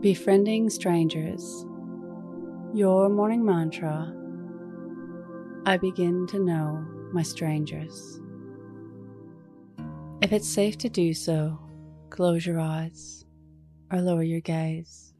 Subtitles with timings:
[0.00, 1.66] Befriending Strangers.
[2.72, 4.14] Your morning mantra
[5.66, 8.20] I begin to know my strangers.
[10.22, 11.58] If it's safe to do so,
[12.10, 13.24] close your eyes
[13.90, 15.12] or lower your gaze.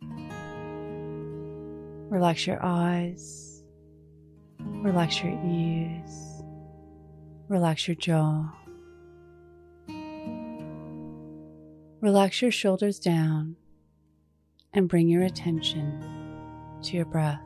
[2.08, 3.64] Relax your eyes,
[4.60, 6.44] relax your ears,
[7.48, 8.48] relax your jaw.
[12.00, 13.56] Relax your shoulders down
[14.78, 16.00] and bring your attention
[16.82, 17.42] to your breath.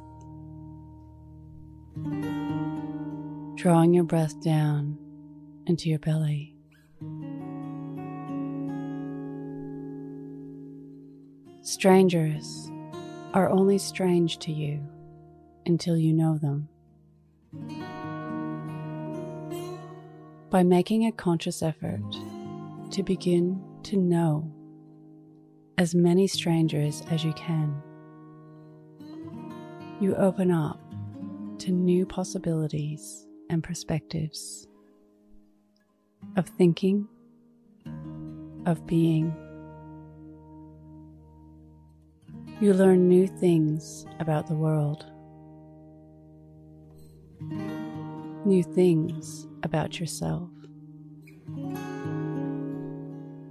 [3.56, 4.98] Drawing your breath down
[5.66, 6.55] into your belly.
[11.62, 12.70] Strangers
[13.33, 14.86] are only strange to you
[15.64, 16.69] until you know them.
[20.50, 22.02] By making a conscious effort
[22.91, 24.52] to begin to know
[25.78, 27.82] as many strangers as you can,
[30.00, 30.78] you open up
[31.58, 34.66] to new possibilities and perspectives
[36.36, 37.08] of thinking,
[38.66, 39.34] of being.
[42.60, 45.06] You learn new things about the world,
[48.44, 50.50] new things about yourself,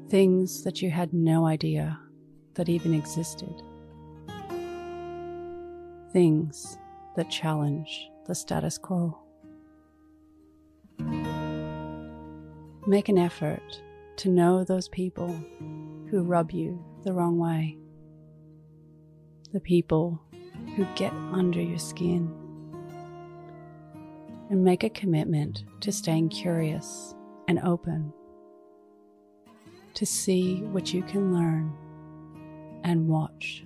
[0.10, 2.00] things that you had no idea
[2.56, 3.62] that even existed,
[6.12, 6.78] things
[7.16, 9.18] that challenge the status quo.
[12.88, 13.82] Make an effort
[14.18, 15.34] to know those people
[16.10, 17.78] who rub you the wrong way,
[19.54, 20.22] the people
[20.76, 22.32] who get under your skin,
[24.50, 27.16] and make a commitment to staying curious
[27.48, 28.14] and open
[29.94, 31.74] to see what you can learn
[32.92, 33.64] and watch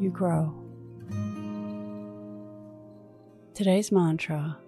[0.00, 0.52] you grow.
[3.54, 4.58] Today's mantra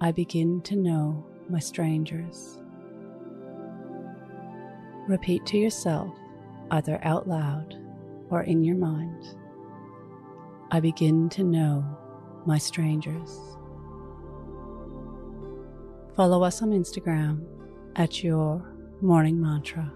[0.00, 2.58] I begin to know my strangers.
[5.06, 6.08] Repeat to yourself,
[6.70, 7.76] either out loud
[8.30, 9.36] or in your mind
[10.70, 11.84] I begin to know
[12.46, 13.38] my strangers.
[16.16, 17.44] Follow us on Instagram
[17.94, 18.66] at your
[19.02, 19.92] morning mantra.